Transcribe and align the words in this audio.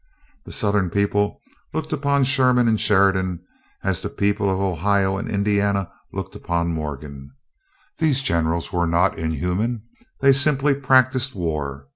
The 0.45 0.51
Southern 0.51 0.89
people 0.89 1.39
look 1.75 1.91
upon 1.91 2.23
Sherman 2.23 2.67
and 2.67 2.81
Sheridan 2.81 3.39
as 3.83 4.01
the 4.01 4.09
people 4.09 4.51
of 4.51 4.59
Ohio 4.59 5.15
and 5.15 5.29
Indiana 5.29 5.91
look 6.11 6.33
upon 6.33 6.69
Morgan. 6.73 7.29
These 7.99 8.23
generals 8.23 8.73
were 8.73 8.87
not 8.87 9.19
inhuman; 9.19 9.83
they 10.19 10.33
simply 10.33 10.73
practised 10.73 11.35
war. 11.35 11.87